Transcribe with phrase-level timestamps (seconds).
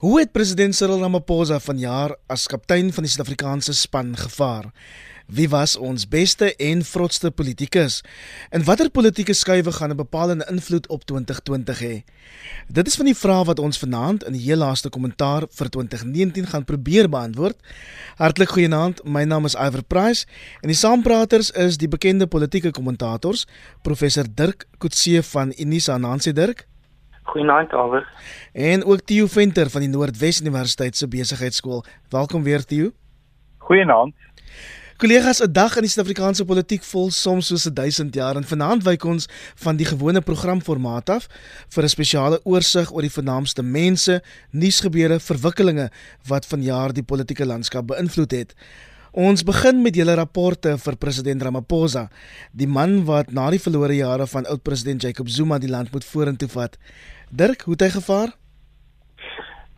[0.00, 4.70] Hoe het president Cyril Ramaphosa vanjaar as kaptein van die Suid-Afrikaanse span gevaar?
[5.28, 7.98] Wie was ons beste en vrotste politikus?
[8.48, 12.02] En watter politieke skuwe gaan 'n bepalende invloed op 2020 hê?
[12.68, 16.46] Dit is van die vrae wat ons vanaand in die heel laaste kommentaar vir 2019
[16.46, 17.56] gaan probeer beantwoord.
[18.16, 19.04] Hartlik goeienaand.
[19.04, 20.26] My naam is Iver Price
[20.60, 23.46] en die saampraters is die bekende politieke kommentators,
[23.82, 26.69] professor Dirk Coetzee van Unisa Nancy Dirk.
[27.30, 28.08] Goeienaand alweer.
[28.52, 31.84] En ook Theo Venter van die Noordwes Universiteit se Besigheidsskool.
[32.08, 32.90] Welkom weer Theo.
[33.58, 34.14] Goeienaand.
[34.96, 38.82] Kollegas, 'n dag in die Suid-Afrikaanse politiek vol soms soos 'n 1000 jaar en vanaand
[38.82, 41.28] wyk ons van die gewone programformaat af
[41.68, 45.90] vir 'n spesiale oorsig oor die vernaamste mense, nuusgebeure, verwikkelinge
[46.26, 48.54] wat vanjaar die politieke landskap beïnvloed het.
[49.10, 52.04] Ons begin met julle rapporte vir president Ramaphosa,
[52.54, 56.48] die man wat na die verlore jare van oud-president Jacob Zuma die land moet vorentoe
[56.48, 56.78] vat.
[57.30, 58.30] Dirk, hoe het hy gevaar?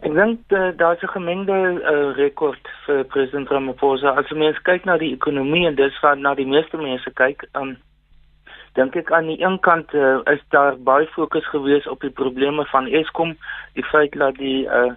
[0.02, 4.16] Ek dink uh, daar's 'n gemengde uh, rekord vir president Ramaphosa.
[4.16, 7.76] As mens kyk na die ekonomie en dis wat na die meeste mense kyk, um,
[8.74, 12.64] dink ek aan die een kant uh, is daar baie fokus gewees op die probleme
[12.72, 13.36] van Eskom,
[13.76, 14.96] die feit dat die uh,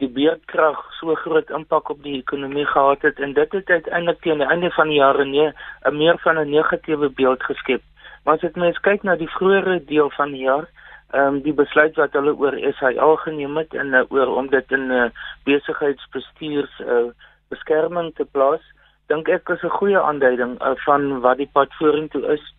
[0.00, 4.40] die beerdkrag so groot impak op die ekonomie gehad het en dit het uiteindelik teen
[4.40, 5.52] die einde van die jare nee
[5.84, 7.82] 'n meer van 'n negatiewe beeld geskep.
[8.24, 10.66] Maar as dit mens kyk na die vroeëre deel van die jaar,
[11.12, 14.72] ehm um, die besluit wat hulle oor SAL geneem het en uh, oor om dit
[14.72, 15.10] in 'n uh,
[15.44, 17.10] besigheidsbestuurs uh,
[17.48, 18.62] beskerming te plaas,
[19.08, 22.54] dink ek is 'n goeie aanduiding uh, van wat die pad vorentoe is.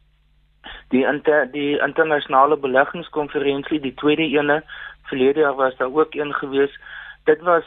[0.90, 4.64] Die inter, die internasionale beleggingskonferensie, die tweede ene
[5.08, 6.80] verlede jaar was daar ook een geweest
[7.26, 7.64] dit was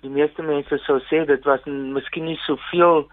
[0.00, 3.06] die meeste mense sou sê dit was miskien nie soveel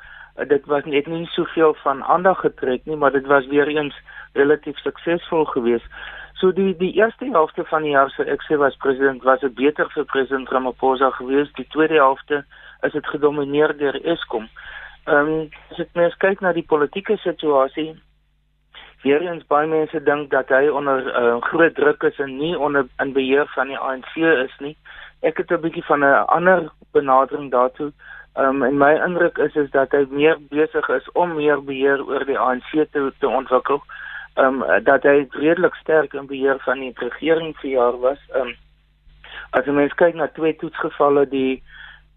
[0.49, 3.97] dit was net nie soveel van aandag getrek nie maar dit was weer eens
[4.33, 5.85] relatief suksesvol geweest.
[6.41, 9.53] So die die eerste helfte van die jaar sou ek sê was president was dit
[9.53, 11.53] beter vir president Ramaphosa geweest.
[11.55, 12.39] Die tweede helfte
[12.87, 14.47] is dit gedomeineer deur Eskom.
[15.05, 17.91] Ehm um, as ek mens kyk na die politieke situasie
[19.03, 22.89] Weer eens baie mense dink dat hy onder uh, groot druk is en nie onder
[23.01, 24.75] in beheer van die ANC is nie
[25.21, 27.91] ek het 'n bietjie van 'n ander benadering daartoe.
[28.33, 32.01] Ehm um, en my indruk is is dat hy meer besig is om meer beheer
[32.05, 33.83] oor die ANC te te ontwikkel.
[33.85, 34.00] Ehm
[34.35, 38.19] um, dat hy redelik sterk in beheer van die regering vir jaar was.
[38.35, 38.55] Um,
[39.51, 41.61] as jy mens kyk na twee toetsgevalle die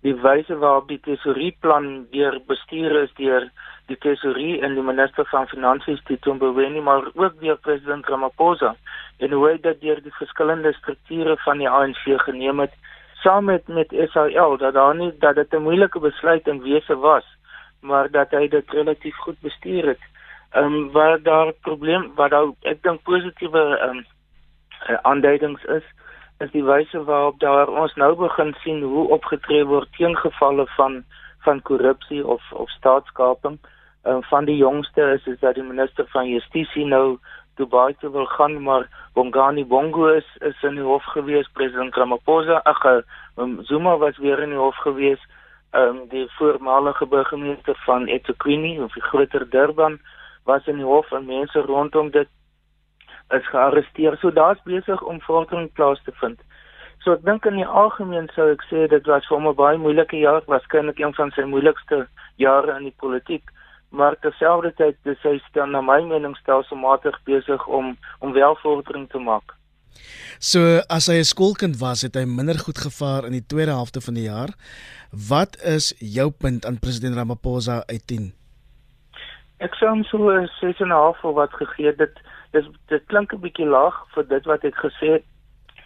[0.04, 3.46] die wyse waarop die tesorieplan deur bestuur is deur
[3.88, 8.74] die tesorie en die minister van finansies Tito Mboweni maar ook deur president Ramaphosa
[9.18, 12.76] en hoe hy dit deur die verskillende strukture van die ANC geneem het
[13.24, 17.26] saam met met SAL dat daar nie dat dit 'n moeilike besluit in wese was,
[17.80, 20.02] maar dat hy dit relatief goed bestuur het.
[20.54, 25.86] Ehm um, waar daar probleem wat daar ek dink positiewe ehm um, aanduidings is
[26.38, 31.02] is die wyse waarop daar ons nou begin sien hoe opgetree word teen gevalle van
[31.46, 33.58] van korrupsie of of staatskaping.
[34.02, 37.18] Ehm um, van die jongste is is dat die minister van justisie nou
[37.54, 42.60] Dubai toe wil gaan maar Bongani Bongo is is in die hof gewees president Ramaphosa
[42.64, 42.84] ag
[43.36, 45.22] um, Zuma was weer in die hof gewees
[45.72, 49.98] um, die voormalige burgemeester van eThekwini of die groter Durban
[50.44, 52.28] was in die hof en mense rondom dit
[53.38, 56.40] is gearresteer so daar's besig om volking plaas te vind
[57.04, 59.78] so ek dink in die algemeen sou ek sê dit was vir hom 'n baie
[59.78, 62.06] moeilike jaar waarskynlik een van sy moeilikste
[62.36, 63.54] jare in die politiek
[63.94, 69.54] maar terselfdertyd dis hy stel na my mening stelselmatig besig om om welvordering te maak.
[70.38, 74.00] So as hy 'n skoolkind was, het hy minder goed gevaar in die tweede helfte
[74.00, 74.50] van die jaar.
[75.10, 78.32] Wat is jou punt aan president Ramaphosa uit 10?
[79.64, 81.98] Ek sou hom so 'n 6.5 vir wat gegee het.
[81.98, 82.18] Dit
[82.52, 85.24] dis dit klink 'n bietjie laag vir dit wat ek gesê het.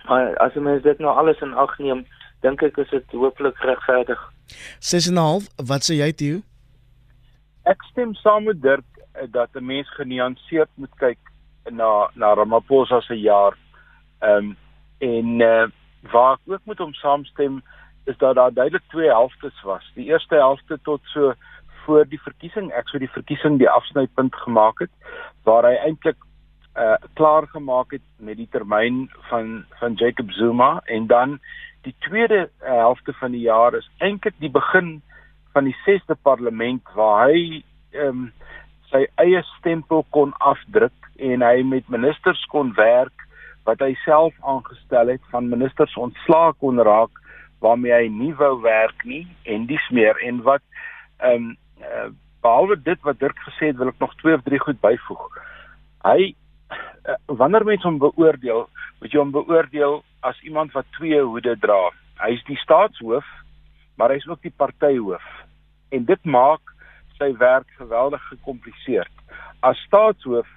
[0.08, 2.06] Maar as jy mens dit nou alles in ag neem,
[2.42, 4.20] dink ek is dit hopelik regverdig.
[4.80, 6.40] 6.5, wat sê jy, Theo?
[7.68, 11.18] ek stem saam met Dirk eh, dat 'n mens genuanceerd moet kyk
[11.70, 13.56] na na Ramaphosa se jaar.
[14.20, 14.56] Ehm um,
[14.98, 15.66] en uh,
[16.12, 17.62] waar ek ook met hom saamstem
[18.04, 19.92] is dat daar duidelik twee helftes was.
[19.94, 21.34] Die eerste helfte tot so
[21.88, 25.14] voor die verkiesing, ek sou die verkiesing die afsnypunt gemaak het
[25.48, 26.20] waar hy eintlik
[26.78, 30.82] uh klaar gemaak het met die termyn van van Jacob Zuma.
[30.84, 31.38] En dan
[31.88, 34.98] die tweede uh, helfte van die jaar is eintlik die begin
[35.56, 37.62] van die 6de parlement waar hy
[37.96, 38.26] ehm um,
[38.88, 43.24] sy eie stempel kon afdruk en hy met ministers kon werk
[43.68, 47.24] wat hy self aangestel het van ministers ontslae kon raak
[47.64, 50.20] waarmee hy nie wou werk nie en dis meer.
[50.28, 50.62] En wat
[51.24, 52.08] ehm um, uh,
[52.40, 55.24] behalwe dit wat Dirk gesê het wil ek nog twee of drie goed byvoeg.
[56.06, 58.68] Hy uh, wanneer mense hom beoordeel,
[59.00, 61.88] moet jy hom beoordeel as iemand wat twee hoede dra.
[62.18, 63.26] hy's die staatshoof,
[63.94, 65.24] maar hy's ook die partyhoof.
[65.94, 66.74] En dit maak
[67.18, 69.12] sy werk geweldig gekompliseerd.
[69.62, 70.48] As staatshoof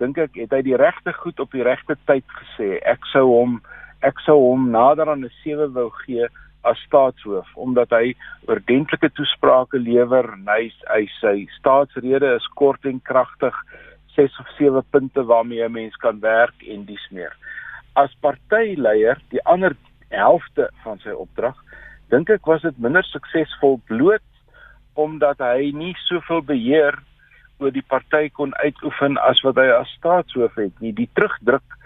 [0.00, 2.76] dink ek het hy die regte goed op die regte tyd gesê.
[2.84, 3.60] Ek sou hom
[4.04, 6.28] ek sou hom nader aan 'n 7 wou gee
[6.70, 8.14] as staatshoof omdat hy
[8.52, 13.56] ordentlike toesprake lewer en hy hy sy staatsrede is kort en kragtig
[14.16, 17.32] 6 of 7 punte waarmee 'n mens kan werk en dis meer.
[17.94, 19.76] As partyleier, die ander
[20.08, 21.56] helfte van sy opdrag,
[22.10, 24.22] dink ek was dit minder suksesvol bloot
[24.94, 26.96] omdat hy nie soveel beheer
[27.58, 30.92] oor die party kon uitoefen as wat hy as staatshoof het nie.
[30.92, 31.76] Die terugdruk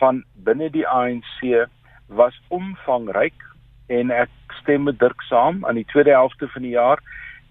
[0.00, 1.68] van binne die ANC
[2.08, 3.51] was omvangryk
[3.98, 4.30] en ek
[4.60, 5.64] stem met Dirk saam.
[5.66, 7.02] Aan die tweede helfte van die jaar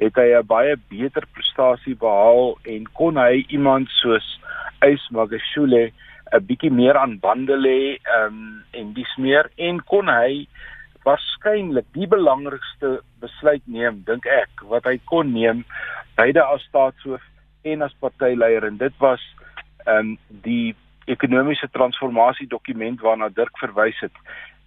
[0.02, 4.28] het hy 'n baie beter prestasie behaal en kon hy iemand soos
[4.82, 5.92] Ys Magashule
[6.34, 10.48] 'n bietjie meer aan bande lê um, en dis meer en kon hy
[11.04, 15.66] waarskynlik die belangrikste besluit neem dink ek wat hy kon neem
[16.16, 17.22] beide as staatshoof
[17.64, 19.22] en as partyleier en dit was
[19.86, 24.16] um, die ekonomiese transformasie dokument waarna Dirk verwys het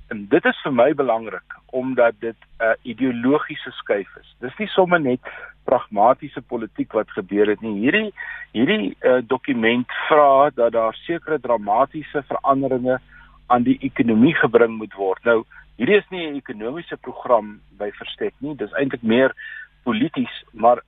[0.09, 4.37] En dit is vir my belangrik omdat dit 'n uh, ideologiese skuif is.
[4.39, 5.21] Dis nie sommer net
[5.65, 7.81] pragmatiese politiek wat gebeur het nie.
[7.81, 8.13] Hierdie
[8.53, 13.01] hierdie uh, dokument vra dat daar sekere dramatiese veranderinge
[13.47, 15.25] aan die ekonomie gebring moet word.
[15.25, 15.45] Nou,
[15.77, 18.57] hierdie is nie 'n ekonomiese program by verstek nie.
[18.57, 19.35] Dis eintlik meer
[19.83, 20.83] polities, maar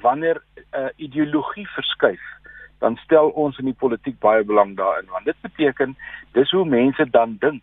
[0.00, 2.22] wanneer 'n uh, ideologie verskuif,
[2.78, 5.96] dan stel ons in die politiek baie belang daarin want dit beteken
[6.32, 7.62] dis hoe mense dan dink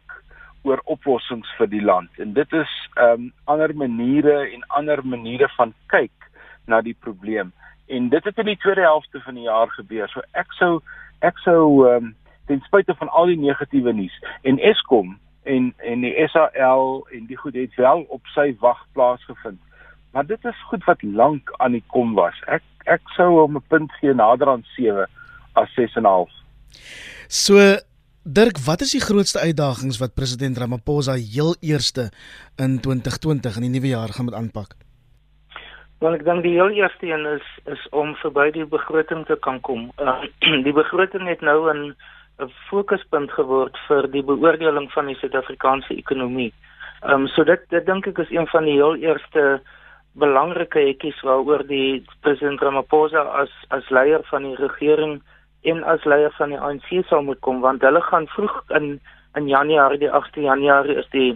[0.64, 2.10] oor oplossings vir die land.
[2.18, 6.30] En dit is ehm um, ander maniere en ander maniere van kyk
[6.66, 7.54] na die probleem.
[7.88, 10.10] En dit het in die tweede helfte van die jaar gebeur.
[10.10, 10.80] So ek sou
[11.20, 12.16] ek sou ehm um,
[12.48, 14.16] ten spyte van al die negatiewe nuus
[14.48, 19.60] en Eskom en en die SAL en die goed het wel op sy wag plaasgevind.
[20.12, 22.40] Maar dit is goed wat lank aan die kom was.
[22.48, 25.08] Ek ek sou hom 'n punt gee nader aan 7
[25.54, 26.32] as 6 en 'n half.
[27.28, 27.78] So
[28.28, 32.10] Dirk, wat is die grootste uitdagings wat president Ramaphosa heel eerste
[32.60, 34.74] in 2020 in die nuwe jaar gaan moet aanpak?
[36.04, 39.62] Wel ek dink die heel eerste een is is om verby die begroting te kan
[39.64, 39.86] kom.
[39.96, 40.28] Uh,
[40.68, 41.96] die begroting het nou 'n
[42.44, 46.52] 'n fokuspunt geword vir die beoordeling van die Suid-Afrikaanse ekonomie.
[47.04, 49.62] Ehm um, so dit dit dink ek is een van die heel eerste
[50.20, 55.22] belangrike hekkies waaroor die president Ramaphosa as as leier van die regering
[55.72, 58.88] en as leier van die ANC sal moet kom want hulle gaan vroeg in
[59.40, 61.32] in Januarie die 8de Januarie is die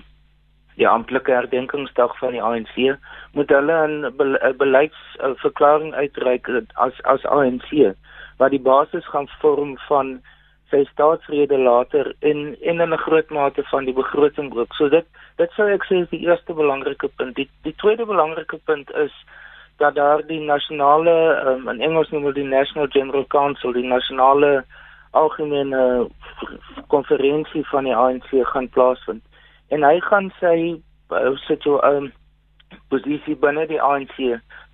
[0.79, 2.75] die amptelike herdenkingsdag van die ANC
[3.37, 6.49] moet hulle 'n beleidsverklaring uitreik
[6.87, 7.71] as as ANC
[8.37, 10.21] wat die basis gaan vorm van
[10.71, 14.73] sy staatsrede later in in 'n groot mate van die begroting ook.
[14.73, 15.05] So dit
[15.37, 17.35] dit sou ek sê is die eerste belangrike punt.
[17.35, 19.11] Die die tweede belangrike punt is
[19.81, 21.15] dat daar die nasionale
[21.49, 24.63] um, in Engels noem hulle die National General Council, die nasionale
[25.17, 26.07] algemene
[26.93, 29.23] konferensie van die ANC gaan plaasvind.
[29.73, 30.57] En hy gaan sy
[31.11, 32.11] uh, sit so 'n um,
[32.93, 34.17] posisie binne die ANC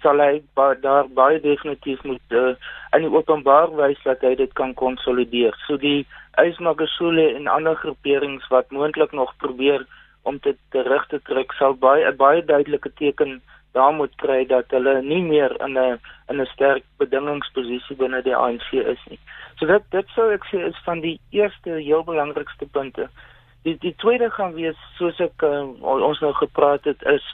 [0.03, 2.53] sal hy ba daar baie definitief moet uh,
[2.95, 5.55] in die openbaar wys dat hy dit kan konsolideer.
[5.67, 6.05] So die
[6.37, 9.85] Ysmagasule en ander groeperings wat moontlik nog probeer
[10.29, 13.41] om dit terug te trek sal baie 'n baie duidelike teken
[13.77, 18.35] daar moet kry dat hulle nie meer in 'n in 'n sterk bedingingsposisie binne die
[18.35, 19.19] ANC is nie.
[19.59, 23.09] So dit dit sou ek sê is van die eerste heel belangrikste punte.
[23.63, 27.25] Die die tweede gaan wees soos ek uh, ons nou gepraat het is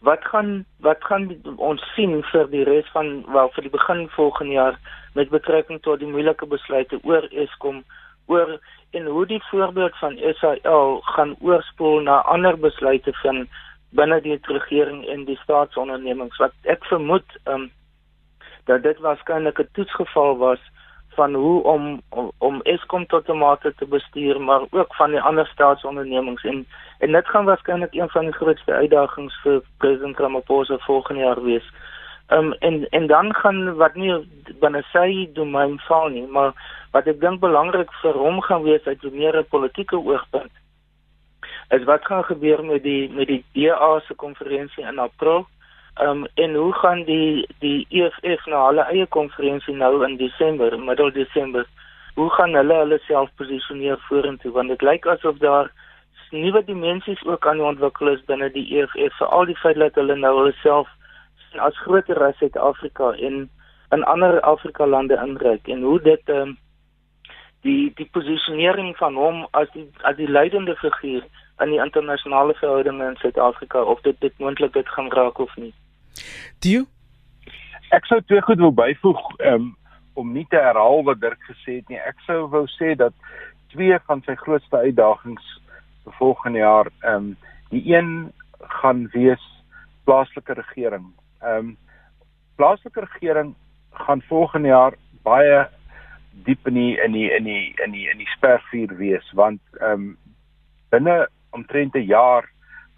[0.00, 4.52] wat gaan wat gaan ons sien vir die res van wel vir die begin volgende
[4.52, 4.78] jaar
[5.14, 7.82] met betrekking tot die moeilike besluite oor Eskom
[8.26, 8.58] oor
[8.90, 13.46] en hoe die voorbeeld van SAL gaan oorspoel na ander besluite van
[13.90, 17.70] binne die regering en die staatsondernemings wat ek vermoed um,
[18.70, 20.62] dat dit waarskynlik 'n toetsgeval was
[21.18, 25.46] van hoe om om, om Eskom tot tomate te bestuur maar ook van die ander
[25.46, 26.66] staatsondernemings en
[26.98, 31.66] en dit gaan waarskynlik een van die grootste uitdagings vir president Ramaphosa volgende jaar wees.
[32.26, 34.14] Ehm um, en en dan gaan wat nie
[34.60, 36.52] binne sy domein val nie, maar
[36.90, 40.59] wat ek dink belangrik vir hom gaan wees uit 'n meer politieke oogpunt
[41.70, 45.46] is wat gaan gebeur met die met die DA se konferensie in April.
[45.94, 50.78] Ehm um, en hoe gaan die die EFF na hulle eie konferensie nou in Desember,
[50.78, 51.66] middel Desember,
[52.14, 55.70] hoe gaan hulle hulle self posisioneer vorentoe want dit lyk asof daar
[56.30, 60.16] nuwe dimensies ook aan ontwikkel is binne die EFF vir al die feit dat hulle
[60.16, 60.88] nou hulle self
[61.68, 63.48] as groter as Suid-Afrika en
[63.94, 66.58] in ander Afrika lande inreik en hoe dit ehm um,
[67.66, 71.26] die die posisionering van hom as die as die leidende figuur
[71.60, 75.74] in die internasionale verhoudinge in Suid-Afrika of dit dit moontlik dit gaan raak of nie.
[76.58, 76.86] Tio
[77.90, 79.72] Ek sou twee goed wil byvoeg um,
[80.14, 81.98] om nie te herhaal wat Dirk gesê het nie.
[81.98, 83.14] Ek sou wou sê dat
[83.72, 85.48] twee van sy grootste uitdagings
[86.04, 87.32] vir volgende jaar, ehm um,
[87.70, 88.12] die een
[88.82, 89.42] gaan wees
[90.06, 91.10] plaaslike regering.
[91.42, 91.76] Ehm um,
[92.62, 93.54] plaaslike regering
[94.06, 94.94] gaan volgende jaar
[95.26, 95.66] baie
[96.46, 99.92] diep in die in die in die in die in die spervuur wees want ehm
[99.92, 100.08] um,
[100.94, 102.48] binne omtrent 'n jaar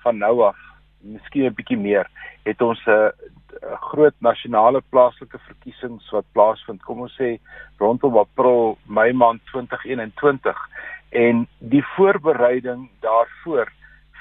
[0.02, 0.58] van nou af,
[1.00, 2.06] miskien 'n bietjie meer,
[2.42, 3.10] het ons 'n uh,
[3.80, 7.38] groot nasionale plaaslike verkiesings wat plaasvind, kom ons sê
[7.78, 10.56] rondom April, Mei maand 2021
[11.10, 13.72] en die voorbereiding daarvoor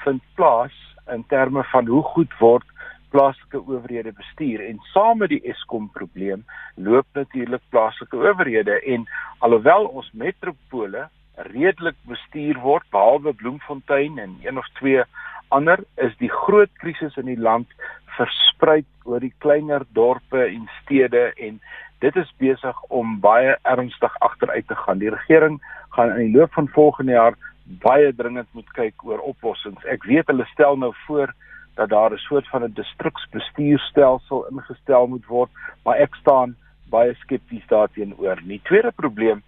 [0.04, 0.74] vind plaas
[1.06, 2.66] in terme van hoe goed word
[3.12, 4.60] plaaslike owerhede bestuur.
[4.68, 8.80] En saam met die Eskom probleem loop natuurlik plaaslike owerhede.
[8.80, 9.08] En
[9.38, 15.02] alhoewel ons metropole redelik bestuur word behalwe Bloemfontein en een of twee
[15.48, 17.68] ander is die groot krisis in die land
[18.16, 21.60] versprei oor die kleiner dorpe en stede en
[22.04, 24.98] dit is besig om baie ernstig agteruit te gaan.
[24.98, 25.60] Die regering
[25.96, 27.36] gaan in die loop van volgende jaar
[27.84, 29.84] baie dringend moet kyk oor oplossings.
[29.84, 31.32] Ek weet hulle stel nou voor
[31.78, 35.50] dat daar 'n soort van 'n distriksbestuurstelsel ingestel moet word,
[35.84, 36.56] maar ek staan
[36.90, 38.40] baie skepties daarteenoor.
[38.44, 39.42] Die tweede probleem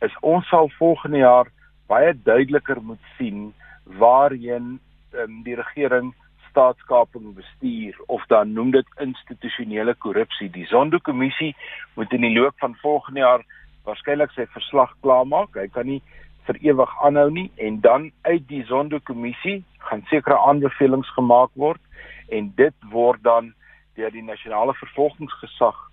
[0.00, 1.50] is ons sal volgende jaar
[1.90, 3.50] baie duideliker moet sien
[4.00, 4.78] waarheen
[5.12, 6.12] um, die regering
[6.50, 10.50] staatskaping bestuur of dan noem dit institusionele korrupsie.
[10.50, 11.54] Die Zondo-kommissie
[11.94, 13.44] moet in die loop van volgende jaar
[13.86, 15.54] waarskynlik sy verslag klaarmaak.
[15.54, 16.00] Hy kan nie
[16.48, 21.80] vir ewig aanhou nie en dan uit die Zondo-kommissie gaan sekere aanbevelings gemaak word
[22.34, 23.52] en dit word dan
[23.98, 25.89] deur die nasionale vervolgingsgesag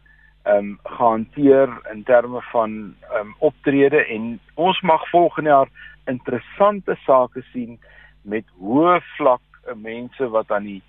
[0.48, 5.70] ehm um, gehanteer in terme van ehm um, optrede en ons mag volgende jaar
[6.06, 7.80] interessante sake sien
[8.22, 9.42] met hoë vlak
[9.75, 10.82] mense wat aan die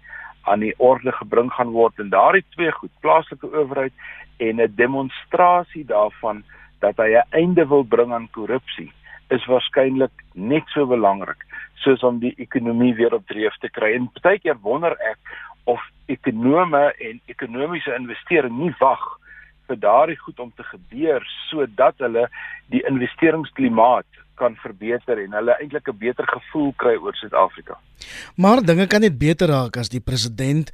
[0.43, 3.93] aan die orde gebring gaan word en daardie twee goed plaaslike owerheid
[4.39, 6.45] en 'n demonstrasie daarvan
[6.81, 8.93] dat hy 'n einde wil bring aan korrupsie
[9.29, 13.93] is waarskynlik net so belangrik soos om die ekonomie weer op dreef te kry.
[13.95, 15.19] En baie keer wonder ek
[15.65, 19.05] of ekonome en ekonomiese investering nie wag
[19.69, 22.29] vir daardie goed om te gebeur sodat hulle
[22.73, 24.07] die investeringsklimaat
[24.39, 27.79] kan verbeter en hulle eintlik 'n beter gevoel kry oor Suid-Afrika.
[28.37, 30.71] Maar dinge kan net beter raak as die president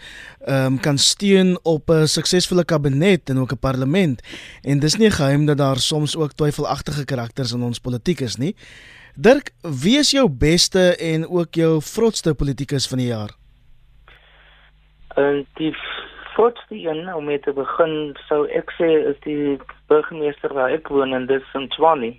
[0.47, 4.23] ehm um, kan steun op 'n suksesvolle kabinet en ook 'n parlement.
[4.63, 8.55] En dis nie geheim dat daar soms ook twyfelagtige karakters in ons politiek is nie.
[9.17, 13.31] Dirk, wie is jou beste en ook jou vrotste politikus van die jaar?
[15.15, 15.75] En die
[16.35, 21.15] vrotste een om mee te begin sou ek sê is die burgemeester waar ek woon
[21.15, 22.15] en dis in Tshwane.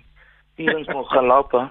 [0.54, 1.62] Stevens van Galapa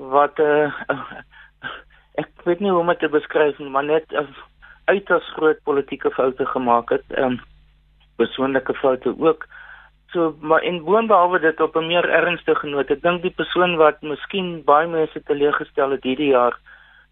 [0.00, 0.72] wat uh,
[2.22, 4.44] ek weet nie hoe om dit te beskryf nie, maar net 'n uh,
[4.90, 7.06] uiters groot politieke foute gemaak het.
[7.14, 7.40] Ehm um,
[8.16, 9.46] persoonlike foute ook.
[10.12, 14.02] So maar en boonbehalwe dit op 'n meer ernstige noot, ek dink die persoon wat
[14.02, 16.58] miskien baie mense teleeggestel het hierdie jaar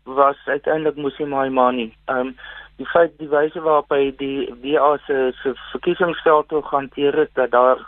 [0.04, 1.94] was uiteindelik Musi Maimani.
[2.06, 2.36] Ehm um,
[2.78, 7.80] die feit die wyse waarop hy die WA se verkiesingsveld toe hanteer het dat daar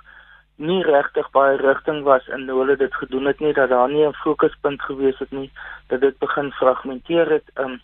[0.61, 4.07] nie regtig baie rigting was in hoe hulle dit gedoen het nie dat daar nie
[4.07, 5.51] 'n fokuspunt gewees het nie
[5.89, 7.81] dat dit begin fragmenteer het um,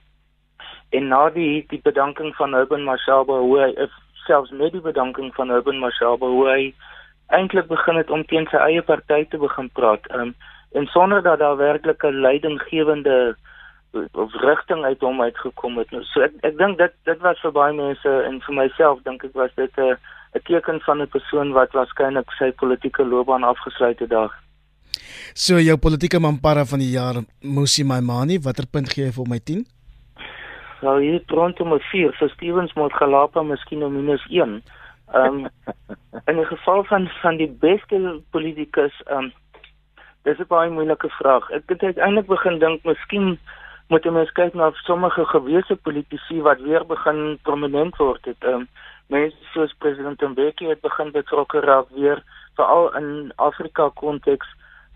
[0.91, 3.89] en na die die bedanking van Urban Mashaba hoe hy eh,
[4.27, 6.75] selfs met die bedanking van Urban Mashaba hoe hy
[7.27, 10.35] eintlik begin het om teen sy eie party te begin praat um,
[10.73, 13.37] en sonder dat daar werklik 'n leidinggewende
[13.93, 15.91] of rigting uit hom uitgekom het.
[15.91, 19.25] Nou, so ek ek dink dit dit was vir baie mense en vir myself dink
[19.25, 19.97] ek was dit 'n
[20.37, 24.33] 'n teken van 'n persoon wat waarskynlik sy politieke loopbaan afgesluit het daar.
[25.35, 29.39] So jou politieke mampara van die jaar Musi Maimani, watter punt gee jy vir my
[29.39, 29.67] 10?
[30.83, 34.63] Nou hier rondom 'n 4, so Stevens moet gelapa miskien om minus 1.
[35.15, 35.49] Ehm um,
[36.31, 39.33] in die geval van van die beste politikus ehm um,
[40.23, 41.51] dis 'n baie moeilike vraag.
[41.51, 43.39] Ek het uiteindelik begin dink miskien
[43.89, 48.43] moet ons kyk na sommige gewese politici wat weer begin prominent word het.
[48.45, 48.69] Ehm um,
[49.07, 52.23] mense soos president Mbeki het begin betrokke raak weer
[52.57, 54.47] veral in Afrika konteks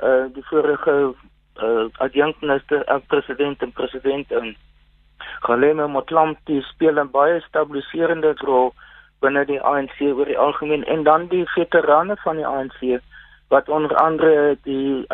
[0.03, 1.15] uh die vorige
[1.63, 4.57] uh adjunkminister en president en president en
[5.41, 8.73] Kgalema Motlanthe speel 'n baie stabiliserende rol
[9.21, 13.01] binne die ANC oor die algemeen en dan die veterane van die ANC
[13.49, 15.05] wat onder andere die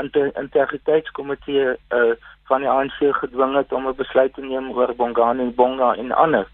[0.42, 2.14] integriteitskomitee uh
[2.48, 6.46] van die ANC gedwing het om 'n besluit te neem oor Bongani Bonga en ander.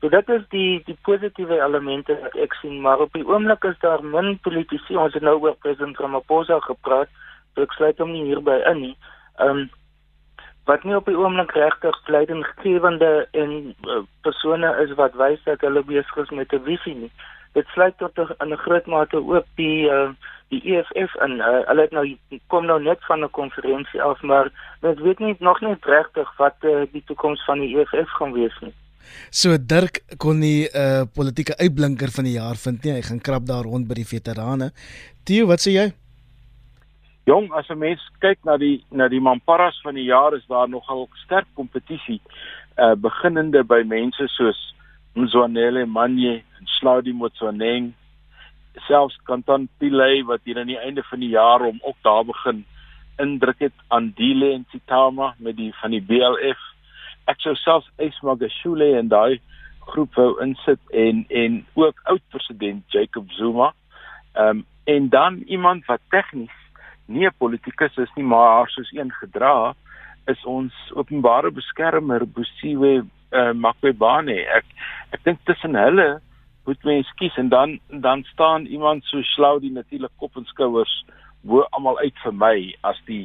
[0.00, 3.78] So dit is die die positiewe elemente wat ek sien, maar op die oomblik is
[3.78, 4.96] daar min politici.
[4.96, 7.08] Ons het nou oor president Ramaphosa gepraat,
[7.54, 8.96] so ek sluit hom nie hierby in nie.
[9.38, 9.70] Ehm um,
[10.68, 15.82] wat nie op die oomblik regtig leidinggewende en uh, persone is wat wys dat hulle
[15.82, 17.12] besig is met 'n visie nie.
[17.52, 20.10] Dit sluit tot 'n groot mate ook die uh,
[20.48, 24.50] die EFF en uh, hulle het nou kom nou net van 'n konferensie af, maar
[24.80, 28.58] mens weet nie nog nie regtig wat uh, die toekoms van die EFF gaan wees
[28.60, 28.74] nie.
[29.30, 32.92] So Dirk kon nie 'n uh, politieke uitblinker van die jaar vind nie.
[32.92, 34.72] Hy gaan krap daar rond by die veterane.
[35.24, 35.92] Theo, wat sê jy?
[37.24, 40.68] Jong, as 'n mens kyk na die na die Mamparas van die jaar is daar
[40.68, 42.20] nogal sterk kompetisie
[42.78, 44.74] uh beginnende by mense soos
[45.18, 47.92] Mzwanele Manye en Slaudi Motsoeneng
[48.86, 52.64] selfs Kanton Pile wat hier aan die einde van die jaar om ook daar begin
[53.18, 56.60] indruk het aan Dile en Sitama met die van die BLF
[57.28, 59.40] ek sou selfs Esma Gashule en daai
[59.90, 63.72] groep wou insit en en ook oud president Jacob Zuma.
[64.34, 66.54] Ehm um, en dan iemand wat tegnies
[67.06, 69.74] nie 'n politikus is nie, maar soos een gedra
[70.26, 74.38] is ons openbare beskermer Bosiwe uh, Makwebane.
[74.58, 74.66] Ek
[75.16, 76.18] ek dink tussen hulle
[76.68, 80.92] moet mens kies en dan dan staan iemand so slou die natuurlik kop en skouers
[81.40, 82.56] bo almal uit vir my
[82.90, 83.24] as die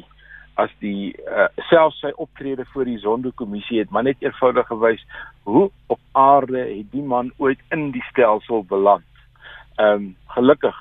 [0.56, 5.02] as die uh, selfs sy optrede voor die Zondo-kommissie het maar net eenvoudig gewys
[5.42, 9.04] hoe op aarde het die man ooit in die stelsel beland.
[9.76, 10.76] Ehm um, gelukkig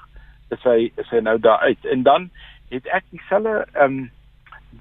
[0.54, 1.86] is hy is hy nou daar uit.
[1.86, 2.30] En dan
[2.70, 4.12] het ek dieselfde ehm um,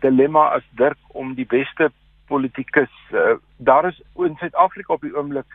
[0.04, 1.90] dilemma as Dirk om die beste
[2.32, 2.92] politikus.
[3.12, 5.46] Uh, daar is in Suid-Afrika op die oomblik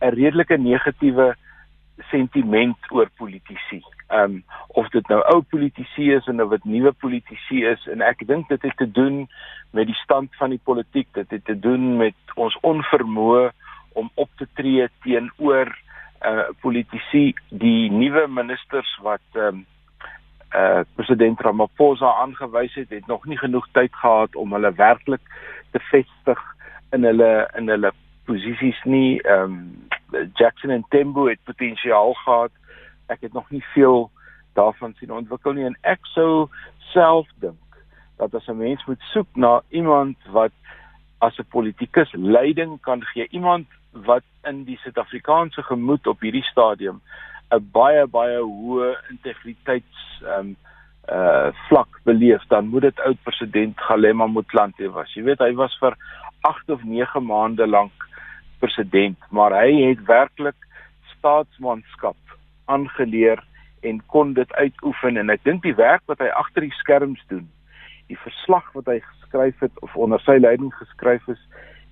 [0.00, 1.34] 'n redelike negatiewe
[2.10, 3.82] sentiment oor politici.
[4.08, 8.00] Ehm um, of dit nou ou politici is en of dit nuwe politici is en
[8.00, 9.28] ek dink dit het te doen
[9.70, 13.50] met die stand van die politiek, dit het te doen met ons onvermoë
[13.92, 15.70] om op te tree teenoor
[16.24, 19.66] uh politici, die nuwe ministers wat ehm um,
[20.54, 25.20] uh president Ramaphosa aangewys het, het nog nie genoeg tyd gehad om hulle werklik
[25.70, 26.40] te vestig
[26.90, 27.92] in hulle in hulle
[28.24, 29.20] posisies nie.
[29.22, 32.50] Ehm um, Jackson en Tembo het potensiaal gehad.
[33.06, 34.10] Ek het nog nie veel
[34.54, 36.46] daarvan sien ontwikkel nie en ek sou
[36.92, 37.80] self dink
[38.16, 40.52] dat as 'n mens moet soek na iemand wat
[41.18, 47.00] as 'n politikus leiding kan gee, iemand wat in die Suid-Afrikaanse gemoed op hierdie stadium
[47.56, 50.56] 'n baie baie hoë integriteits ehm um,
[51.04, 55.12] uh vlak beleef dan moet dit oud president Galema Motlanthe was.
[55.14, 55.96] Jy weet hy was vir
[56.48, 57.92] 8 of 9 maande lank
[58.58, 60.56] president, maar hy het werklik
[61.16, 62.16] staatsmanskap
[62.64, 63.42] aangeleer
[63.80, 67.44] en kon dit uitoefen en ek dink die werk wat hy agter die skerms doen,
[68.08, 71.40] die verslag wat hy geskryf het of onder sy leiding geskryf is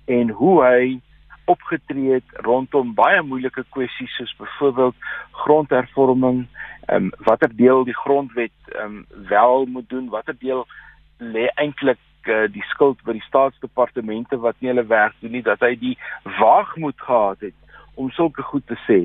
[0.05, 0.83] en hoe hy
[1.45, 4.95] opgetree het rondom baie moeilike kwessies soos byvoorbeeld
[5.43, 6.45] grondhervorming,
[6.85, 10.67] ehm um, watter deel die grondwet ehm um, wel moet doen, watter deel
[11.17, 15.59] lê eintlik uh, die skuld by die staatsdepartemente wat nie hulle werk doen nie, dat
[15.59, 15.97] hy die
[16.39, 17.55] waagmoed gehad het
[17.95, 18.99] om sulke goed te sê.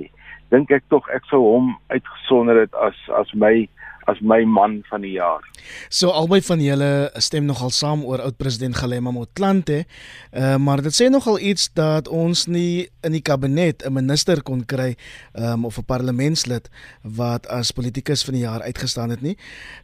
[0.50, 3.68] Dink ek tog ek sou hom uitgesonder het as as my
[4.08, 5.44] as my man van die jaar.
[5.92, 10.94] So albei van julle stem nogal saam oor oud president Galema Motlanthe, uh, maar dit
[10.96, 14.96] sê nogal iets dat ons nie in die kabinet 'n minister kon kry
[15.34, 16.70] um, of 'n parlementslid
[17.02, 19.36] wat as politikus van die jaar uitgestaan het nie.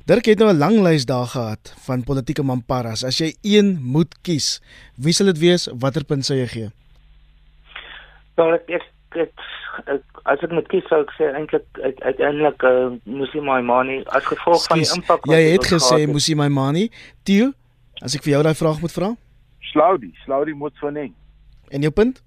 [0.07, 3.05] Dirk het nou 'n lang lys daar gehad van politieke mamparas.
[3.05, 4.61] As jy een moet kies,
[4.97, 5.69] wie sal dit wees?
[5.79, 6.71] Watter punt sou jy gee?
[8.37, 8.83] Wel ek ek
[9.19, 14.71] as ek moet kies sou ek sê eintlik uiteindelik uh, Musi Maimani as gevolg Skus,
[14.71, 16.89] van die impak wat jy het gesê Musi Maimani
[17.25, 17.53] Tio
[18.03, 19.11] as ek vir jou daai vraag moet vra?
[19.73, 21.13] Slaudi Slaudi moet van ning
[21.75, 22.23] en jou punt?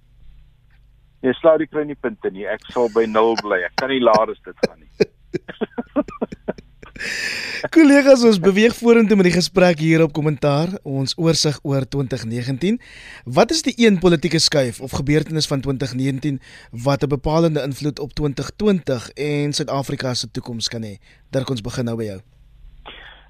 [1.24, 2.46] Nee Slaudi kry nie punte nie.
[2.46, 3.64] Ek sal by 0 bly.
[3.66, 4.92] Ek kan nie laer as dit gaan nie
[7.76, 12.80] Kollegas, ons beweeg vorentoe met die gesprek hier op kommentaar, ons oorsig oor 2019.
[13.26, 16.40] Wat is die een politieke skuif of gebeurtenis van 2019
[16.86, 20.98] wat 'n bepalende invloed op 2020 en Suid-Afrika se toekoms kan hê?
[21.32, 22.20] Dirk, ons begin nou by jou.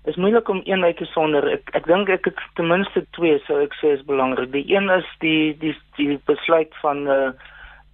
[0.03, 1.47] Dit is moeilik om een uit te sonder.
[1.51, 4.51] Ek ek dink ek het ten minste twee sou ek sê is belangrik.
[4.51, 7.32] Die een is die die die besluit van uh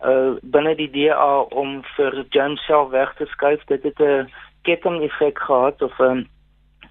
[0.06, 3.66] uh binne die DA om vir James self weg te skuif.
[3.66, 6.28] Dit het 'n ketting effek gehad of 'n um,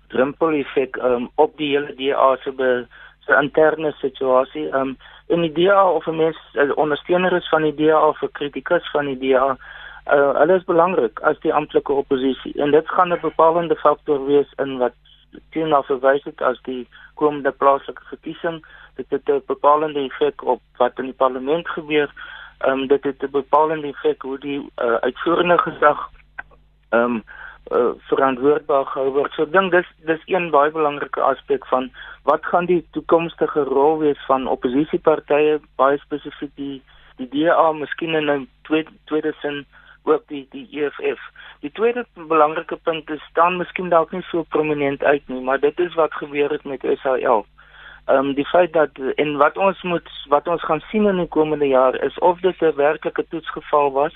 [0.08, 2.86] drumpel effek um, op die hele DA se be
[3.26, 4.68] se interne situasie.
[4.74, 8.32] Um in die DA of 'n mens uh, ondersteuner is van die DA of 'n
[8.32, 9.56] kritikus van die DA,
[10.06, 14.52] uh, hulle is belangrik as die amptelike oppositie en dit gaan 'n bepalende faktor wees
[14.56, 14.92] in wat
[15.50, 18.66] teen na verwys het as die komende plaaslike verkiesing.
[18.96, 22.10] Dit het 'n bepalende effek op wat in die parlement gebeur.
[22.66, 26.10] Um dit het 'n bepalende effek hoe die uh, uitvoerende gesag
[26.90, 27.22] um
[27.70, 29.32] uh, verantwoordbaar gehou word.
[29.34, 31.90] So ek dink dis dis een baie belangrike aspek van
[32.28, 36.82] wat gaan die toekomstige rol wees van oppositiepartye, baie spesifiek die
[37.20, 39.64] die DA, miskien in 'n tweede tweede sin
[40.04, 41.20] ook die die EFF.
[41.60, 45.78] Die tweede belangrike punt is staan miskien dalk nie so prominent uit nie, maar dit
[45.80, 47.46] is wat gebeur het met SAL.
[48.06, 51.28] Ehm um, die feit dat en wat ons moet wat ons gaan sien in die
[51.28, 54.14] komende jaar is of dit 'n werklike toetsgeval was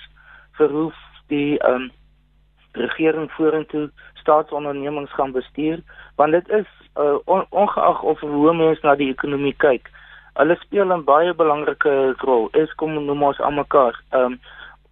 [0.53, 0.93] vir hoe
[1.29, 1.91] die ehm um,
[2.77, 3.91] regering vorentoe
[4.23, 5.83] staatsondernemings gaan bestuur
[6.17, 9.91] want dit is uh, on, ongeag of hoe mense na die ekonomie kyk
[10.37, 14.39] hulle speel 'n baie belangrike rol Eskom noem ons almekaar um,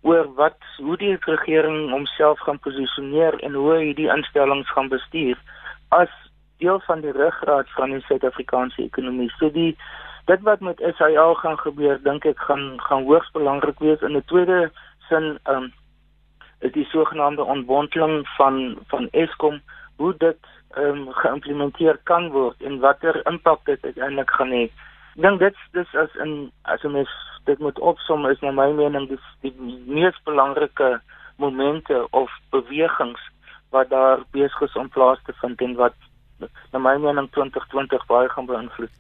[0.03, 5.37] oor wat hoe die regering homself gaan posisioneer en hoe hy die instellings gaan bestuur
[5.89, 6.13] as
[6.63, 9.31] deel van die ruggraat van die Suid-Afrikaanse ekonomie.
[9.39, 9.77] So die
[10.29, 14.25] dit wat met SAL gaan gebeur, dink ek gaan gaan hoogs belangrik wees in 'n
[14.33, 14.71] tweede
[15.09, 15.73] sin um,
[16.65, 19.61] is die sogenaamde ontwondeling van van Eskom
[19.97, 20.41] hoe dit
[20.75, 24.65] ehm um, geïmplementeer kan word en watter impak dit uiteindelik gaan hê.
[25.15, 27.13] Ek dink dit dis as in as ons
[27.45, 29.55] dit moet opsom is na my mening dis die
[29.87, 30.99] mees belangrike
[31.37, 33.21] momente of bewegings
[33.77, 35.95] wat daar besig is om plaas te vind en wat
[36.73, 38.91] na my mening 2020 baie gaan beïnvloed.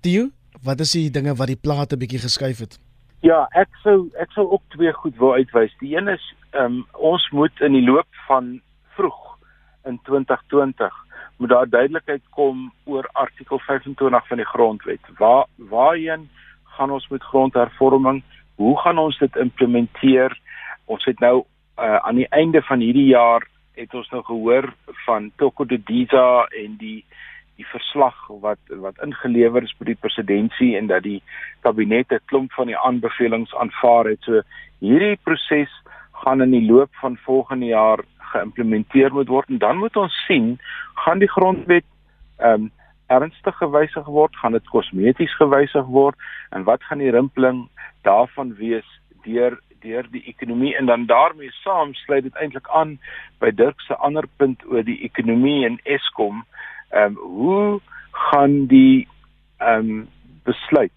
[0.00, 0.28] Dio,
[0.64, 2.78] wat is die dinge wat die plate bietjie geskuif het?
[3.20, 5.74] Ja, ek sou ek sou ook twee goed wou uitwys.
[5.80, 8.60] Die een is ehm um, ons moet in die loop van
[8.96, 9.36] vroeg
[9.84, 10.94] in 2020
[11.40, 15.00] moet daar duidelikheid kom oor artikel 25 van die grondwet.
[15.18, 16.28] Waar waarheen
[16.64, 18.22] gaan ons met grondhervorming?
[18.54, 20.36] Hoe gaan ons dit implementeer?
[20.84, 21.44] Ons het nou
[21.78, 24.72] uh, aan die einde van hierdie jaar het ons nou gehoor
[25.06, 27.04] van Toko Didiza en die
[27.60, 31.20] die verslag wat wat ingelewer is by die presidentskap en dat die
[31.66, 34.22] kabinet 'n klomp van die aanbevelings aanvaar het.
[34.24, 34.42] So
[34.80, 35.72] hierdie proses
[36.24, 40.58] gaan in die loop van volgende jaar geïmplementeer moet word en dan moet ons sien
[41.04, 41.84] gaan die grondwet
[42.38, 42.70] ehm um,
[43.10, 46.14] ernstig gewysig word, gaan dit kosmeties gewysig word
[46.54, 47.64] en wat gaan die rimpeling
[48.06, 48.86] daarvan wees
[49.24, 52.98] deur deur die ekonomie en dan daarmee saam sluit dit eintlik aan
[53.40, 56.44] by Dirk se ander punt oor die ekonomie en Eskom.
[56.90, 59.08] Ehm um, hoe gaan die
[59.58, 60.08] ehm um,
[60.44, 60.92] besluit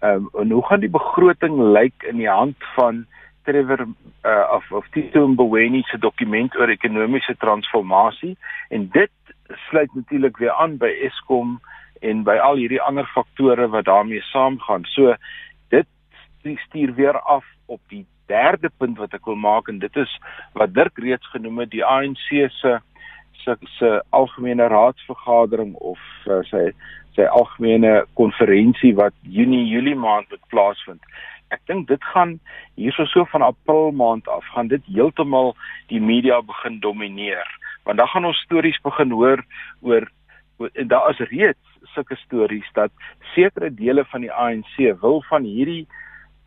[0.00, 3.06] ehm um, en hoe gaan die begroting lyk in die hand van
[3.44, 3.86] Trevor
[4.24, 8.36] uh, of of Tito Mboweni se dokument oor ekonomiese transformasie
[8.68, 9.10] en dit
[9.68, 11.60] sluit natuurlik weer aan by Eskom
[12.00, 14.84] en by al hierdie ander faktore wat daarmee saamgaan.
[14.84, 15.14] So
[15.68, 15.86] dit
[16.68, 20.12] stuur weer af op die derde punt wat ek wil maak en dit is
[20.52, 22.28] wat Dirk reeds genoem het die ANC
[22.60, 22.78] se
[23.44, 26.68] se se algemene raadsvergadering of uh, sy
[27.16, 31.02] sy algemene konferensie wat Junie Julie maand moet plaasvind.
[31.50, 32.36] Ek dink dit gaan
[32.76, 35.54] hierso so van April maand af gaan dit heeltemal
[35.90, 37.46] die media begin domineer.
[37.88, 39.42] Want dan gaan ons stories begin hoor
[39.80, 40.06] oor
[40.74, 42.90] en daar is reeds sulke stories dat
[43.34, 45.86] sekere dele van die ANC wil van hierdie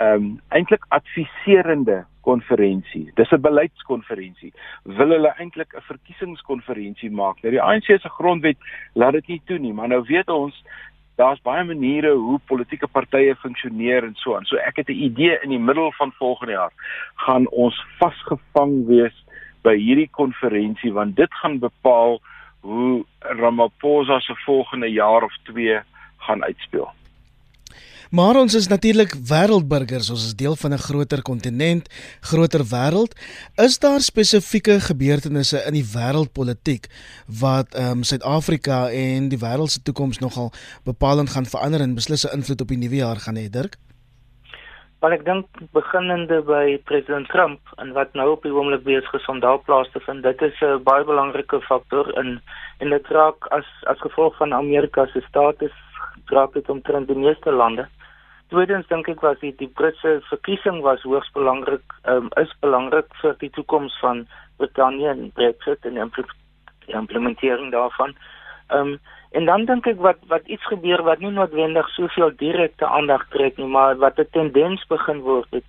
[0.02, 3.12] ehm um, eintlik adviserende konferensie.
[3.16, 4.54] Dis 'n beleidskonferensie.
[4.84, 7.42] Wil hulle eintlik 'n verkiesingskonferensie maak?
[7.42, 8.58] Nou die ANC se grondwet
[8.94, 10.64] laat dit nie toe nie, maar nou weet ons
[11.16, 14.46] daar's baie maniere hoe politieke partye funksioneer en so aan.
[14.46, 16.74] So ek het 'n idee in die middel van volgende jaar
[17.16, 19.26] gaan ons vasgevang wees
[19.62, 22.22] by hierdie konferensie want dit gaan bepaal
[22.62, 25.82] hoe Ramaphosa se volgende jaar of 2
[26.18, 26.90] gaan uitspeel.
[28.12, 31.86] Maar ons is natuurlik wêreldburgers, ons is deel van 'n groter kontinent,
[32.20, 33.16] groter wêreld.
[33.56, 36.86] Is daar spesifieke gebeurtenisse in die wêreldpolitiek
[37.40, 40.52] wat ehm um, Suid-Afrika en die wêreld se toekoms nogal
[40.84, 43.76] bepalend gaan verander en beslis 'n invloed op die nuwe jaar gaan hê, Dirk?
[45.00, 49.28] Maar ek dink beginnende by president Trump en wat nou op die oomblik besig is
[49.28, 52.42] om daar plaas te vind, dit is 'n baie belangrike faktor in
[52.80, 55.72] en dit raak as as gevolg van Amerika se status
[56.26, 57.88] raak dit omtrent die meeste lande.
[58.52, 63.38] Tweedens dink ek was die die Britse verkiesing was hoogs belangrik, um, is belangrik vir
[63.40, 64.26] die toekoms van
[64.60, 68.16] Brittanje en Brexit en die implementering daarvan.
[68.68, 69.00] Ehm um,
[69.32, 73.56] en dan dink ek wat wat iets gebeur wat nie noodwendig soveel direkte aandag trek
[73.58, 75.64] nie, maar wat 'n tendens begin word het,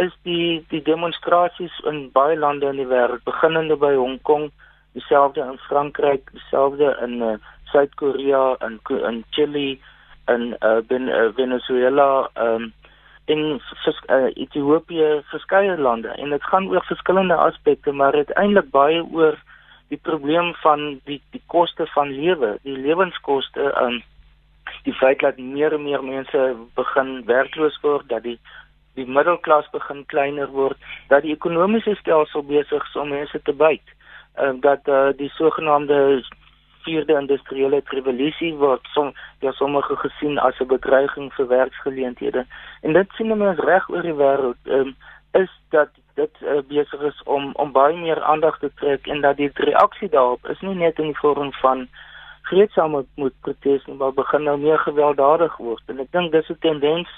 [0.00, 4.50] is die die demonstrasies in baie lande in die wêreld, beginnende by Hong Kong,
[4.94, 7.36] dieselfde in Frankryk, dieselfde in uh,
[7.72, 9.80] Suid-Korea en in, in Chili
[10.26, 12.72] in uh, ben, uh, Venezuela um,
[13.24, 16.08] in uh, Ethiopië verskeie lande.
[16.08, 19.38] En dit gaan oor verskillende aspekte maar uiteindelik baie oor
[19.88, 24.00] die probleem van die die koste van lewe die lewenskoste um,
[24.86, 26.44] die feit dat meer en meer mense
[26.78, 28.38] begin werkloos word dat die
[28.94, 30.78] die middelklas begin kleiner word
[31.12, 33.94] dat die ekonomiese stelsel besig is om mense te byt
[34.40, 36.00] uh, dat uh, die sogenaamde
[36.84, 42.46] vierde industriële revolusie word som ja sommige gesien as 'n bedreiging vir werksgeleenthede.
[42.82, 44.60] En dit sien mense reg oor die wêreld.
[44.64, 44.94] Um,
[45.32, 49.36] is dat dit uh, besig is om om baie meer aandag te trek en dat
[49.36, 51.88] die reaksie daarop is nie net in die vorm van
[52.42, 55.82] vreedsame moet protes nie, maar begin nou meer gewelddadig word.
[55.86, 57.10] En ek dink dis 'n tendens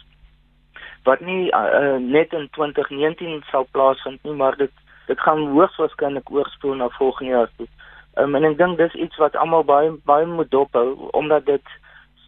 [1.05, 4.72] wat nie uh, net in 2019 sal plaasvind nie, maar dit
[5.07, 7.66] dit gaan hoogs waarskynlik oorspoel na volgende jaar toe.
[8.16, 11.74] Um, en ek dink dis iets wat almal baie baie moet dophou omdat dit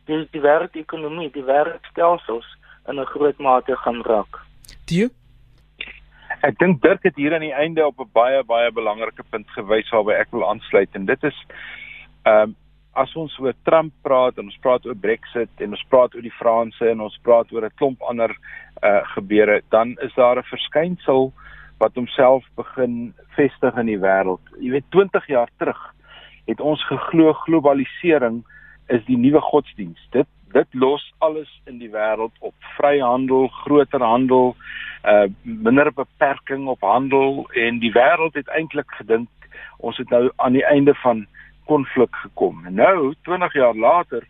[0.06, 2.46] die, die wêreldekonomie, die wêreldstelsels
[2.88, 4.44] in 'n groot mate gaan raak.
[4.86, 5.08] Die
[6.42, 9.90] Ek dink Dirk het hier aan die einde op 'n baie baie belangrike punt gewys
[9.90, 11.38] waarby ek wil aansluit en dit is
[12.24, 12.56] ehm um,
[12.98, 16.38] as ons oor Trump praat en ons praat oor Brexit en ons praat oor die
[16.38, 18.34] Franse en ons praat oor 'n klomp ander
[18.82, 21.32] uh gebeure, dan is daar 'n verskynsel
[21.78, 24.42] wat homself begin vestig in die wêreld.
[24.58, 25.78] Jy weet 20 jaar terug
[26.48, 28.42] het ons geglo globalisering
[28.88, 30.00] is die nuwe godsdiens.
[30.10, 34.54] Dit dit los alles in die wêreld op vryhandel, groter handel,
[35.04, 39.28] uh minder beperking op handel en die wêreld het eintlik gedink
[39.78, 41.26] ons het nou aan die einde van
[41.68, 42.64] konflik gekom.
[42.70, 44.24] Nou 20 jaar later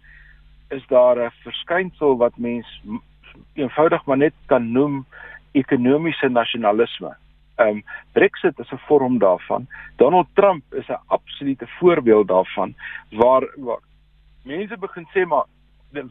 [0.75, 2.83] is daar 'n verskynsel wat mens
[3.55, 5.07] eenvoudig maar net kan noem
[5.53, 7.17] ekonomiese nasionalisme.
[7.59, 9.67] Ehm um, Brexit is 'n vorm daarvan.
[9.97, 12.75] Donald Trump is 'n absolute voorbeeld daarvan
[13.11, 13.83] waar, waar
[14.43, 15.45] mense begin sê maar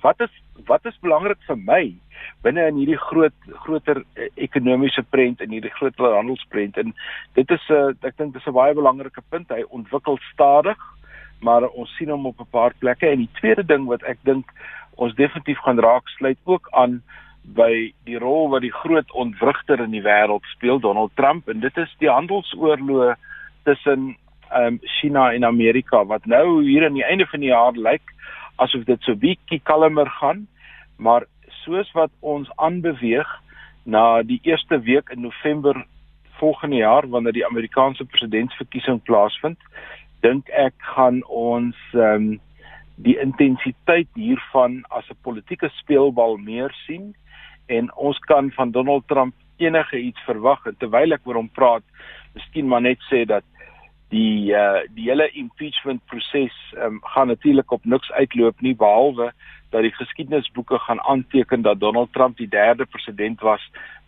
[0.02, 1.96] wat is wat is belangrik vir my
[2.42, 3.34] binne in hierdie groot
[3.64, 6.78] groter eh, ekonomiese prent en hierdie groter handelsprent?
[6.78, 6.96] En
[7.34, 9.50] dit is 'n uh, ek dink dis 'n baie belangrike punt.
[9.50, 10.78] Hy ontwikkel stadig
[11.40, 13.08] maar ons sien hom op 'n paar plekke.
[13.08, 14.52] En die tweede ding wat ek dink
[14.96, 17.04] ons definitief gaan raak sluit ook aan
[17.56, 21.78] by die rol wat die groot ontwrigter in die wêreld speel Donald Trump en dit
[21.78, 23.16] is die handelsoorlog
[23.64, 24.16] tussen
[24.50, 28.14] ehm um, China en Amerika wat nou hier aan die einde van die jaar lyk
[28.56, 30.48] asof dit so bietjie kalmer gaan
[30.98, 31.26] maar
[31.64, 33.28] soos wat ons aanbeweeg
[33.84, 35.86] na die eerste week in November
[36.40, 39.60] volgende jaar wanneer die Amerikaanse presidentsverkiesing plaasvind
[40.24, 42.40] dink ek gaan ons ehm um,
[42.98, 47.14] die intensiteit hiervan as 'n politieke speelbal meer sien
[47.68, 50.64] en ons kan van Donald Trump enige iets verwag.
[50.80, 51.84] Terwyl ek oor hom praat
[52.38, 53.46] miskien maar net sê dat
[54.14, 59.32] die uh, die hele impeachment proses um, gaan natuurlik op niks uitloop nie behalwe
[59.76, 63.64] dat die geskiedenisboeke gaan aanteken dat Donald Trump die derde president was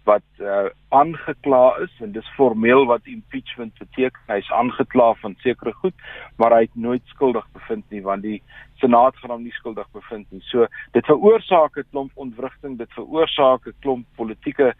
[0.09, 4.21] wat uh, aangekla is en dis formeel wat impeachment beteken.
[4.31, 5.95] Hy's aangekla van sekere goed,
[6.41, 8.41] maar hy het nooit skuldig bevind nie want die
[8.81, 10.41] senaat gaan hom nie skuldig bevind nie.
[10.49, 10.67] So
[10.97, 14.73] dit veroorsaak 'n klomp ontwrigting, dit veroorsaak 'n klomp politieke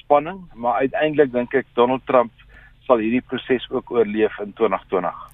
[0.00, 2.32] spanning, maar uiteindelik dink ek Donald Trump
[2.86, 5.30] sal hierdie proses ook oorleef in 2020.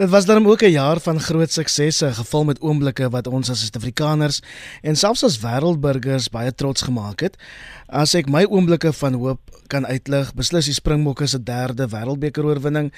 [0.00, 3.60] Dit was dan ook 'n jaar van groot suksesse, gevul met oomblikke wat ons as
[3.60, 4.40] Suid-Afrikaners
[4.82, 7.36] en selfs as wêreldburgers baie trots gemaak het.
[7.86, 12.92] As ek my oomblikke van hoop kan uitlig, beslis die Springbokke se derde wêreldbeker oorwinning,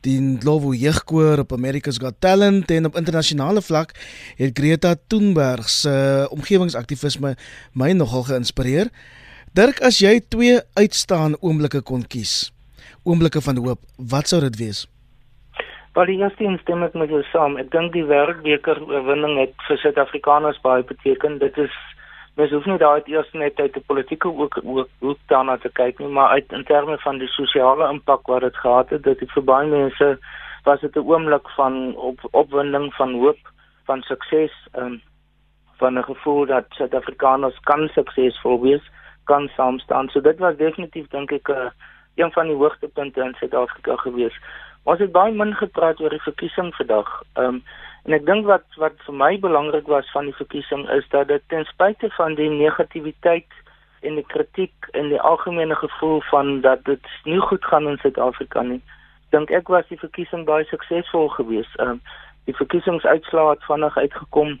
[0.00, 3.94] die Ndlovu jeugkoor op America's Got Talent en op internasionale vlak
[4.36, 7.36] het Greta Thunberg se omgewingsaktivisme
[7.72, 8.90] my nogal geïnspireer.
[9.52, 12.52] Dirk, as jy twee uitstaande oomblikke kon kies,
[13.04, 14.86] oomblikke van hoop, wat sou dit wees?
[15.94, 17.56] Wel, die eerste instem ek met jou saam.
[17.56, 21.38] Ek dink die wêreldbeker oorwinning het vir Suid-Afrikaners baie beteken.
[21.38, 21.74] Dit is
[22.38, 25.98] mens hoef nie daai eers net uit die politieke ook ook ook daarna te kyk
[25.98, 29.46] nie, maar uit in terme van die sosiale impak wat dit gehad het, dit vir
[29.48, 30.10] baie mense
[30.68, 33.42] was dit 'n oomblik van op, opwinding, van hoop,
[33.90, 35.00] van sukses, um,
[35.78, 38.84] van 'n gevoel dat Suid-Afrikaners kan suksesvol wees,
[39.24, 40.08] kan saam staan.
[40.08, 41.70] So dit was definitief dink ek 'n uh,
[42.18, 44.34] een van die hoogtepunte in Suid-Afrika gewees.
[44.82, 47.22] Ons het baie min gepraat oor die verkiesing vandag.
[47.34, 47.62] Ehm um,
[48.08, 51.42] en ek dink wat wat vir my belangrik was van die verkiesing is dat dit
[51.52, 53.58] ten spyte van die negativiteit
[54.00, 58.62] en die kritiek en die algemene gevoel van dat dit nie goed gaan in Suid-Afrika
[58.62, 58.80] nie,
[59.34, 61.76] dink ek was die verkiesing baie suksesvol geweest.
[61.76, 62.00] Ehm um,
[62.48, 64.54] die verkiesingsuitslae het vinnig uitgekom.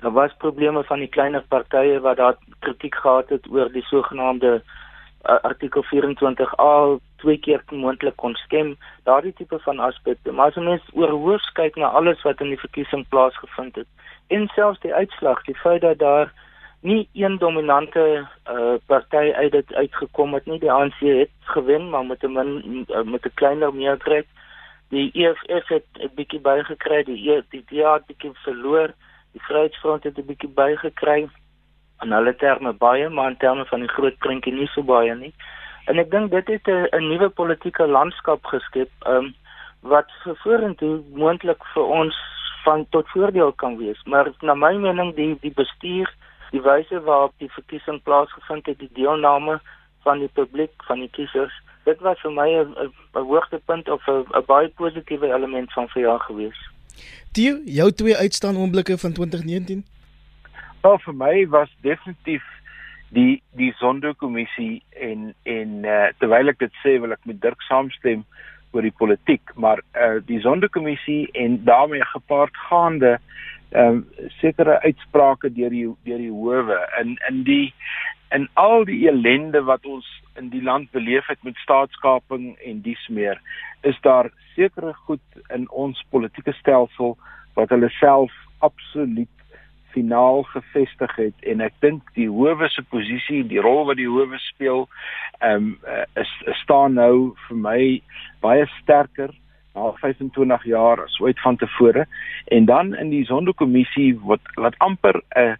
[0.00, 4.62] Daar was probleme van die kleiner partye wat daar kritiek gehad het oor die sogenaamde
[5.26, 10.32] uh, artikel 24A twee keer moontlik kon stem, daardie tipe van aspekte.
[10.32, 13.86] Maar as mens oorhoofs kyk na alles wat in die verkiesing plaasgevind het
[14.26, 16.32] en selfs die uitslag, die feit dat daar
[16.80, 22.06] nie een dominante uh, party uit dit uitgekom het nie, die ANC het gewen, maar
[22.06, 24.26] met 'n min uh, met 'n kleiner meerderheid.
[24.88, 28.92] Die EFF het 'n bietjie bygekry, die e, die DA het bietjie verloor,
[29.32, 31.28] die Vryheidsfront het 'n bietjie bygekry
[32.04, 35.32] in hulle terme baie, maar in terme van die groot prentjie nie so baie nie.
[35.90, 39.34] En ek dink dit het 'n nuwe politieke landskap geskep, um,
[39.80, 40.10] wat
[40.42, 42.16] vorentoe moontlik vir ons
[42.64, 44.00] van tot voordeel kan wees.
[44.04, 46.08] Maar na my mening die die bestuur,
[46.50, 49.60] die wyse waarop die verkiesing plaasgevind het, die deelname
[50.02, 51.52] van die publiek, van die kiesers,
[51.84, 56.60] dit was vir my 'n hoogtepunt of 'n baie positiewe element van verjaar gewees.
[57.32, 59.84] Die jou twee uitstaan oomblikke van 2019?
[60.84, 62.44] Wel vir my was definitief
[63.16, 68.26] die die sondekommissie en en uh, terwyl ek dit sê wil ek met Dirk saamstem
[68.74, 74.02] oor die politiek, maar uh, die sondekommissie en daarmee gepaardgaande ehm um,
[74.42, 77.72] sekere uitsprake deur die deur die howe in in die
[78.36, 83.08] in al die ellende wat ons in die land beleef het met staatskaping en dies
[83.08, 83.40] meer
[83.82, 87.16] is daar sekere goed in ons politieke stelsel
[87.56, 88.36] wat hulle self
[88.68, 89.32] absoluut
[89.94, 94.38] finaal gevestig het en ek dink die howe se posisie, die rol wat die howe
[94.50, 94.84] speel,
[95.40, 97.80] ehm um, is, is staan nou vir my
[98.44, 99.32] baie sterker
[99.74, 102.06] na 25 jaar as ooit van tevore
[102.54, 105.56] en dan in die sondekommissie wat wat amper 'n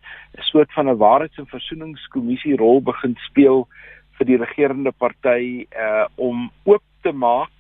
[0.51, 3.67] soort van 'n waarheids- en versoeningskommissie rol begin speel
[4.19, 7.51] vir die regerende party uh om oop te maak.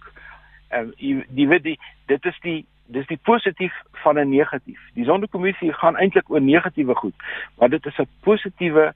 [0.71, 4.81] Ehm uh, die weet die dit is die dis die positief van 'n negatief.
[4.95, 7.15] Die sondekommissie gaan eintlik oor negatiewe goed,
[7.59, 8.95] maar dit is 'n positiewe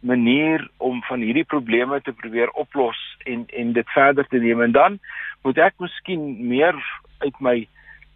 [0.00, 4.72] manier om van hierdie probleme te probeer oplos en en dit verder te neem en
[4.72, 4.98] dan
[5.42, 6.76] moet ek miskien meer
[7.18, 7.68] uit my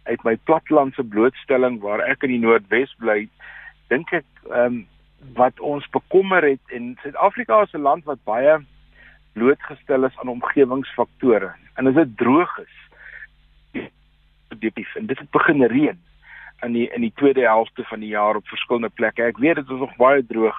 [0.03, 3.27] uit my platlandse blootstelling waar ek in die Noordwes bly
[3.93, 4.85] dink ek ehm um,
[5.33, 8.57] wat ons bekommer het en Suid-Afrika is 'n land wat baie
[9.33, 12.75] blootgestel is aan omgewingsfaktore en as dit droog is
[14.59, 15.99] diep en dit het begin reën
[16.63, 19.69] in die in die tweede helfte van die jaar op verskillende plekke ek weet dit
[19.69, 20.57] is nog baie droog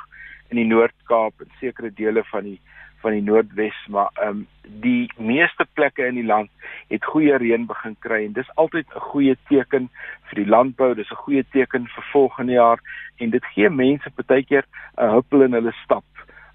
[0.51, 2.61] in die Noord-Kaap en sekere dele van die
[3.07, 4.47] van die Noordwes, maar ehm um,
[4.83, 6.51] die meeste plekke in die land
[6.91, 9.89] het goeie reën begin kry en dis altyd 'n goeie teken
[10.29, 12.81] vir die landbou, dis 'n goeie teken vir volgende jaar
[13.17, 14.65] en dit gee mense partykeer
[14.99, 16.05] 'n huppel in hulle stap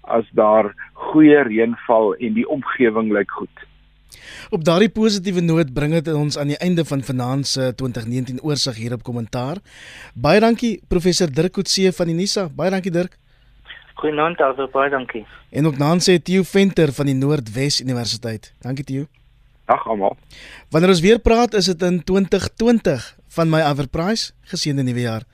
[0.02, 3.56] as daar goeie reënval en die omgewing lyk goed.
[4.50, 8.76] Op daardie positiewe noot bring dit ons aan die einde van vanaand se 2019 oorsig
[8.76, 9.58] hier op kommentaar.
[10.14, 12.48] Baie dankie professor Dirk Coetzee van die Nisa.
[12.48, 13.18] Baie dankie Dirk.
[13.94, 15.26] Goeienaand, Aldo, baie dankie.
[15.50, 18.52] En ook dan sê Theo Venter van die Noordwes Universiteit.
[18.60, 19.06] Dankie Theo.
[19.70, 20.16] Dag almal.
[20.70, 23.04] Wanneer ons weer praat, is dit in 2020
[23.36, 24.32] van my Everprice.
[24.50, 25.28] Geseënde nuwe jaar.